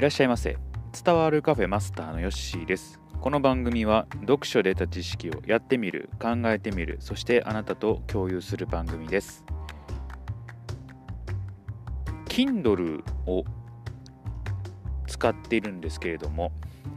[0.00, 0.56] いらっしゃいませ。
[1.04, 2.98] 伝わるカフェマスターのヨッシーです。
[3.20, 9.44] この番組は読書で得た知識をやってみる考えてみるそしてあなたと共有する番組です。
[12.28, 13.44] Kindle を
[15.06, 16.50] 使っているんですけれども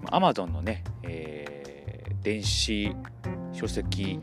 [0.06, 2.96] Amazon のね、えー、電子
[3.52, 4.22] 書籍、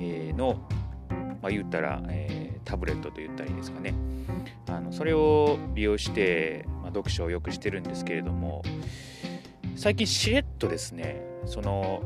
[0.00, 0.66] えー、の
[1.40, 3.94] まあ、言ったら、えー、タブレットと言ったらいいですかね。
[4.68, 8.62] あのそれを利用して、読書をよくしてるんですけれども
[9.76, 12.02] 最近しれっとですねその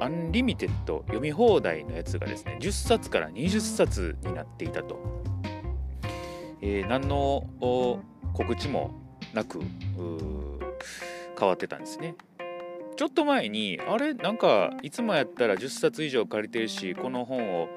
[0.00, 4.98] Unlimited 読み放題のやつがですね10冊から20冊になっていたと、
[6.60, 7.46] えー、何の
[8.34, 8.90] 告知も
[9.32, 9.60] なく
[11.38, 12.14] 変わってたんですね。
[12.96, 14.14] ちょっと前にあれ？
[14.14, 17.68] なんかいつもやったら10冊以上借りてるしこの本を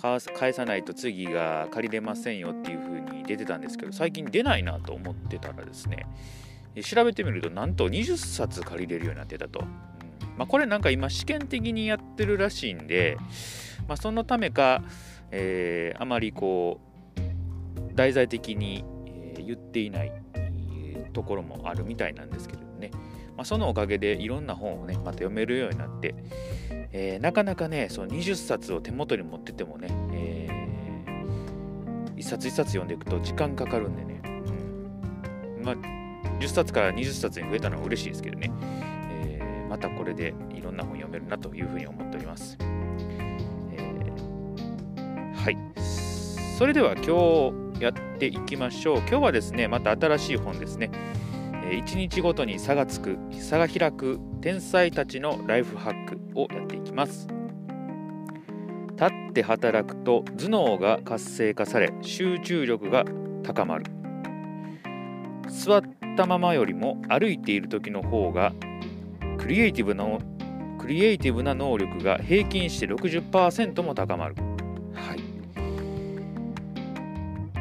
[0.00, 6.06] 返さないと次が借りれませんよっていう風に出てたんですけど最近出ないなと思ってたらですね
[6.82, 9.66] 調べてみるとなんと20冊借りれるようになってたと、うん。
[10.36, 13.16] まあ、これなんか今試験的にやってるらしいんで、
[13.88, 14.84] まあ、そのためか、
[15.32, 16.80] えー、あまりこ
[17.16, 18.84] う題材的に、
[19.44, 20.12] 言っていない、
[21.12, 22.90] ところもあるみたいなんですけどね、
[23.36, 26.14] まあ、そのおかげでいろんな本をねまた読めるようになって
[26.92, 34.20] えー、なかなかねその20冊を手元に持っててもね、えー、1冊1冊読んでいくと時間かかるんでね、
[35.58, 35.74] うん、まあ
[36.40, 38.50] 10冊から20冊に増えたのは嬉しいですけどね、
[39.10, 45.58] えー、またこれでいろんな本読めるなというふうに思っております、えー、はい。
[46.56, 48.98] それでは今日やっていきましょう。
[48.98, 50.90] 今日はですねまた新しい本ですね。
[51.70, 57.28] 1日ごとに差がつく差が開く天才たちのライフハックをやっていきます。
[58.92, 63.04] 立って働くと頭脳が活性化され集中力が
[63.42, 63.84] 高まる。
[65.48, 65.82] 座っ
[66.16, 68.52] たままよりも歩いている時の方が
[69.38, 70.04] クリエイティブな
[70.78, 74.34] クリエイティブな能力が平均して60%も高まる。
[74.94, 75.18] はい。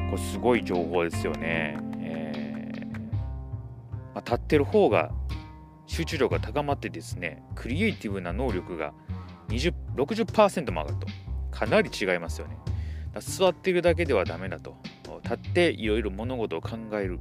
[0.09, 1.77] これすごい情報ですよね、
[4.27, 5.11] 立ってる方が
[5.85, 8.93] 集中力が高まってですねクリエイティブな能力が
[9.47, 11.07] 60%も上がると。
[11.49, 12.57] かなり違いますよね。
[13.19, 14.75] 座っているだけではダメだと。
[15.23, 17.19] 立っていろいろ物事を考える、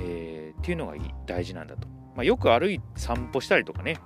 [0.00, 0.94] えー、っていうのが
[1.26, 3.98] 大事なんだと、まあ、よく歩い散歩したりとかね、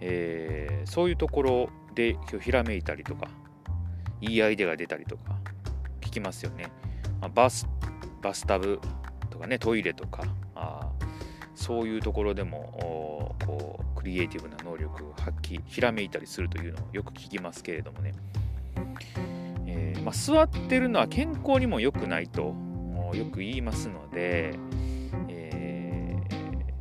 [0.00, 3.28] えー、そういうところでひらめいたりとか
[4.20, 5.38] いいアイデアが出たりとか
[6.00, 6.64] 聞きますよね、
[7.20, 7.68] まあ、バス
[8.22, 8.80] バスタブ
[9.30, 10.24] とかねトイレとか。
[11.56, 18.12] そういうところでもこうクリエイティブな能力を発揮ひらめいたりするというのをよく聞きますけれどもね、
[19.66, 22.54] えー、まあ、座ってるのは健康にも良くないと
[23.14, 24.52] よく言いますので、
[25.28, 26.16] え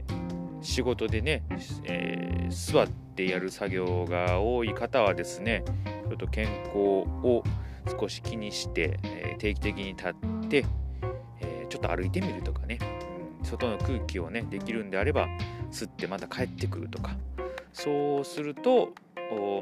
[0.08, 1.44] ー、仕事でね、
[1.86, 5.64] えー、座ってやる作業が多い方はですね
[6.10, 7.44] ちょっと健康を
[8.00, 10.14] 少し気にして、え定期的に立っ
[10.50, 10.66] て、
[11.40, 12.80] えちょっと歩いてみるとかね。
[13.46, 15.28] 外の空気をねできるんであれば
[15.72, 17.16] 吸ってまた帰ってくるとか。
[17.76, 18.94] そうすると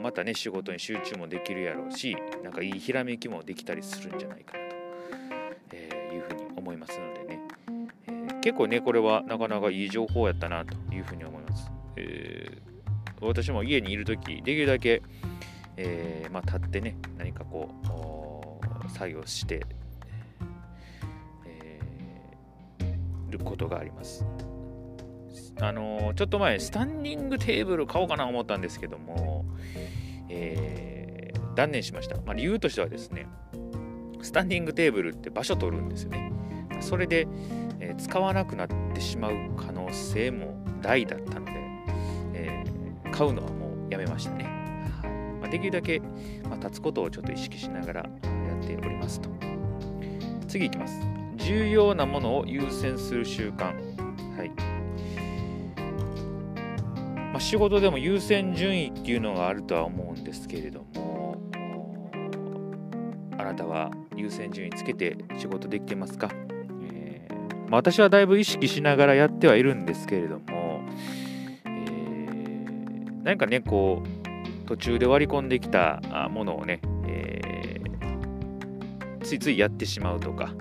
[0.01, 4.75] またね仕事に集中もできるやろうしなんかいいひらめきもできたりするんじゃないかなと、
[5.71, 7.39] え、いうふうに思いますのでね、
[8.07, 15.01] えー、結構ねこれはなかなかいい情報やったなというふうに思います、えー、私も家にいる時できるだけ、
[15.77, 17.69] えまあ、立ってね何かこ
[18.85, 19.65] う作業して
[23.33, 24.25] ることがあります。
[25.61, 29.45] あのちょっと前、スタンディングテーブル買おうかな思ったんですけども、
[30.29, 32.17] えー、断念しました。
[32.17, 33.27] まあ、理由としてはですね、
[34.21, 36.31] スタンディングテーブルって場所取るんですよね。
[36.79, 37.27] それで、
[37.79, 41.51] えー、使わなくなってしまう可能性も大だったので、
[42.33, 44.45] えー、買うのはもうやめましたね。
[45.39, 45.99] まあ、できるだけ、
[46.49, 48.09] まあ、立つことをちょっと意識しながらや
[48.61, 49.29] っておりますと。
[50.47, 51.22] 次いきます。
[51.43, 53.73] 重要なものを優先する習慣。
[54.37, 54.51] はい
[57.33, 61.37] まあ、仕事でも優先順位っていうのがあるとは思うんですけれども、
[63.37, 66.29] あなたは優先順位つけて仕事できてますか、
[66.91, 67.33] えー、
[67.69, 70.81] まあ、私はだいぶ意識しながらやってはいるんですけれども、
[71.65, 76.01] えー、何かね、こう、途中で割り込んできた
[76.31, 80.53] ものをね、えー、ついついやってしまうとか、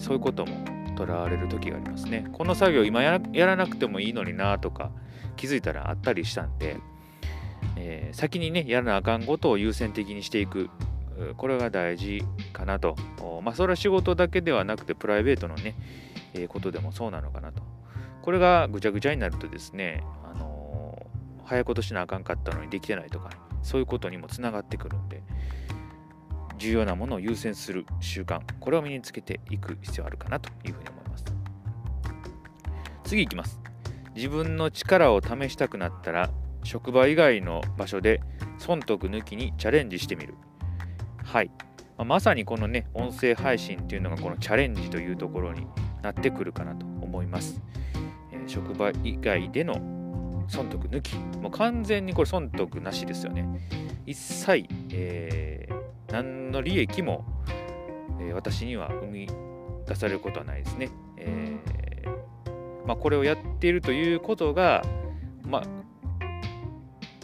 [0.00, 0.56] そういうことも
[0.96, 2.26] とらわれる時がありますね。
[2.32, 4.90] この作業今やらなくてもいいのになとか
[5.36, 6.78] 気づいたらあったりしたんで、
[7.76, 10.70] えー、先にね、やらなあかんことを優先的にしていく。
[11.36, 12.24] これが大事
[12.54, 12.96] かなと。
[13.42, 15.74] まあ、それは仕事だけではなくてプライベートのね、
[16.32, 17.62] えー、ことでもそうなのかなと
[18.22, 23.30] これがぐちゃぐちゃになるとですね、あのー、早いことしなあかんかったのにできてないとか、
[23.62, 25.22] そういうことにもつながってくるんで、
[26.60, 31.24] 重要なものを優先する習慣、これを身につけていく必要あるかなというふうに思います。
[33.02, 33.58] 次いきます。
[34.14, 36.30] 自分の力を試したくなったら、
[36.62, 38.20] 職場以外の場所で
[38.58, 40.34] 損得抜きにチャレンジしてみる。
[41.24, 41.50] はい。
[41.96, 45.66] ままさにこのね、音声配信っていうのがこのチャレンジというところに
[46.02, 47.62] なってくるかなと思います。
[48.32, 51.16] えー、職場以外での損得抜き。
[51.38, 53.46] もう完全にこれ損得なしですよね。
[54.04, 55.79] 一切、えー、
[56.10, 57.24] 何の利益も、
[58.20, 59.28] え、私には生み
[59.86, 60.90] 出されることはないですね。
[61.16, 64.84] えー、まあ、これをやっているということが、
[65.44, 65.62] まあ、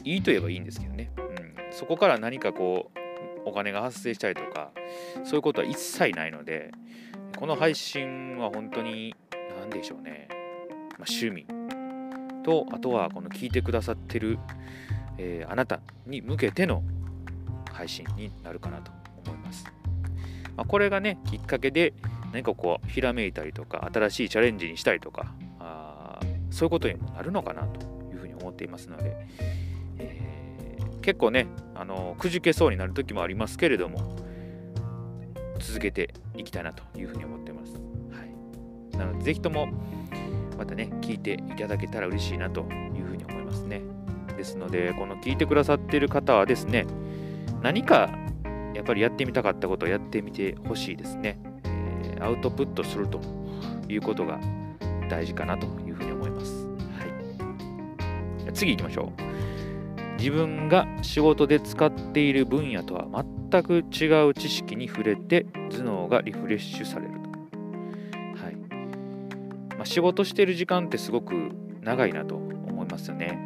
[0.05, 1.11] いいと言えばいいんですけどね。
[1.17, 2.99] うん、そこから何かこう、
[3.47, 4.73] お金が発生したりとか
[5.25, 6.73] そういうことは一切ないので
[7.39, 9.15] この配信は本当に
[9.59, 10.29] 何でしょうね、
[10.99, 11.47] まあ、趣味
[12.43, 14.39] とあとはこの聞いてくださってる、
[15.17, 16.83] えー、あなたに向けての
[17.77, 18.91] 配信になるかなと
[19.27, 19.65] 思います、
[20.57, 21.95] まあ、これがねきっかけで
[22.33, 26.21] 何かこうひらめいたりとか新しいチャレンジにしたりとかあ
[26.51, 27.81] そういうことにもなるのかなと
[28.13, 29.17] いうふうに思っていますので、
[29.99, 30.37] えー
[31.07, 31.47] 結構ね、
[31.77, 34.17] あのくじけそうになる時もありますけれども、
[35.61, 37.75] 続けていきたいなというふうに思ってます。
[37.75, 39.69] はい、なので、ぜひとも
[40.59, 43.83] またね、聞いていただけたら嬉しいなというふうに思いますね。
[44.37, 46.87] ですので、この聞いてくださっている方はですね、
[47.67, 48.09] 何か
[48.75, 51.37] やっぱりやってみたかったことをやってみてほしいですね。
[51.65, 53.21] えー、アウトプットすると
[53.89, 54.39] いうことが
[55.11, 56.65] 大事かなというふうに思います。
[56.65, 60.17] はい、次行きましょう。
[60.17, 63.09] 自分が仕事で使っている分野とは
[63.51, 68.45] 全く違う知識に触れて頭脳がリフレッシュされると。
[68.45, 68.55] はい
[69.75, 71.51] まあ、仕事してる時間ってすごく
[71.83, 73.37] 長いなと思いますよね。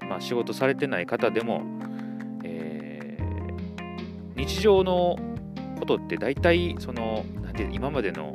[0.02, 1.77] ー、まあ、仕事されてない方でも、
[4.38, 5.18] 日常の
[5.78, 8.32] ことって大体そのなんて今までの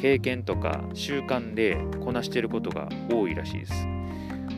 [0.00, 3.86] 経験とか習慣でこなしていることが多いらしいです。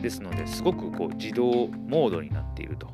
[0.01, 2.87] ですのですごくこう自動モードになっていると。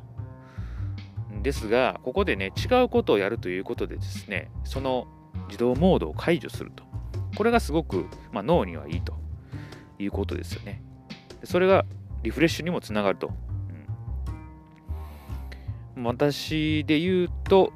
[1.42, 5.06] ですがここでね違うことをやるということでですねその
[5.46, 6.82] 自動モードを解除すると
[7.36, 9.14] これがすごく、まあ、脳にはいいと
[10.00, 10.82] いうことですよね
[11.44, 11.84] それが
[12.24, 13.30] リフレッシュにもつながると、
[15.96, 17.72] 私で言うと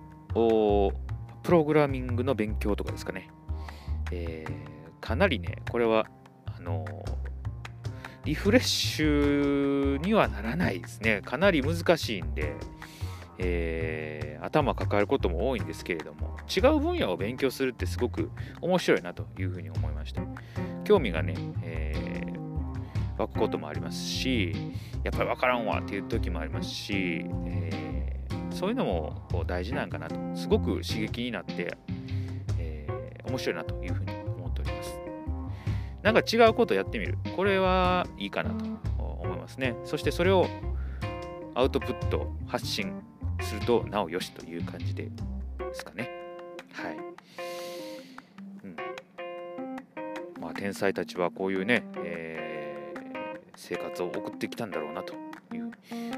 [1.42, 3.30] プログラミングの勉強とかですかね、
[4.12, 6.06] えー、かなりねこれは
[6.46, 7.20] あのー
[8.24, 11.22] リフレッシュにはならないですね。
[11.24, 12.54] かなり難しいんで、
[13.38, 18.30] えー、頭抱えることも多いんですけれども、違う分野を勉強するってすごく
[18.60, 20.22] 面白いなというふうに思いました。
[20.84, 24.54] 興味がね、えー、湧くこともありますし、
[25.02, 27.99] やっぱり分からんわっていう時もありますし、えー、
[28.60, 31.78] そういうのもこう大事なんかなと、すごく刺激になって、
[32.58, 34.98] えー、面白いなというふうに思っております
[36.02, 37.16] なんか違うことやってみる。
[37.36, 38.66] これはいいかなと
[38.98, 39.76] 思いますね。
[39.84, 40.46] そしてそれを
[41.54, 43.02] アウトプット、発信
[43.40, 45.10] するとなおよしという感じでで
[45.72, 46.10] すかね。
[46.74, 46.96] はい。
[48.64, 48.76] うん。
[50.38, 55.14] まあ、天才たちはこういうね、えー、生活を送ってきたんだろうなと
[55.54, 55.70] いう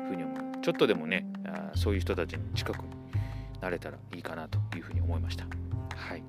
[0.08, 0.61] ふうに思う。
[0.61, 2.90] ちょっとでもね、あそういう人たちに近くに
[3.61, 5.44] なれたらいいかなというふうに思いました。
[5.94, 6.23] はい。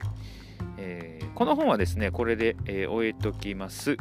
[0.78, 3.98] えー、この本はですね、これで、えー、終えておきます、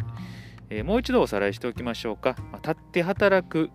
[0.70, 2.36] えー、もう一度おさらいしておきましょうか。
[2.50, 3.70] まあ、立って働く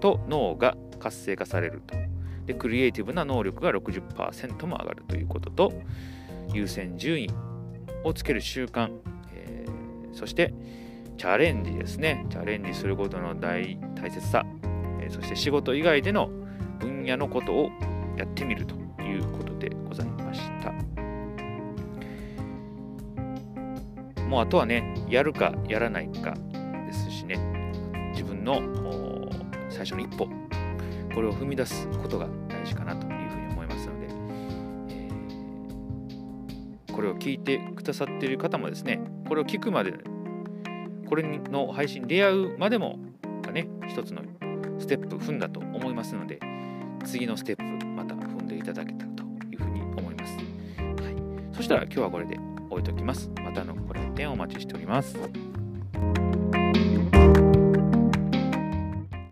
[0.00, 1.94] と脳が活性化されると。
[2.46, 5.72] で、クリエイティブな能力が60%も上がるということと、
[6.52, 7.30] 優先順位
[8.04, 8.90] をつける習慣、
[9.32, 9.66] え、
[10.12, 10.52] そして
[11.16, 12.26] チャレンジですね。
[12.30, 14.44] チャレンジすることの大大切さ、
[15.10, 16.30] そして仕事以外での
[16.78, 17.70] 分野のことを
[18.16, 20.72] やってみるということでございました。
[24.30, 26.36] もうあとはね、やるかやらないか
[26.86, 27.36] ですしね、
[28.12, 28.60] 自分の
[29.68, 30.28] 最初の一歩、
[31.12, 34.06] これを踏み出すことが大事かなというふうに思いますので、
[34.90, 39.94] えー、これを聞いてくださっている方もですね、これを聞くまで、
[41.08, 43.00] これの配信出会うまでも
[43.42, 44.22] がね、一つの
[44.80, 46.40] ステップ踏んだと思いますので、
[47.04, 49.22] 次のステップまた踏んでいただけたらと
[49.52, 50.36] いうふうに思います。
[50.36, 52.38] はい、そしたら今日はこれで
[52.70, 53.30] 置いておきます。
[53.44, 55.16] またのご来店お待ちしております。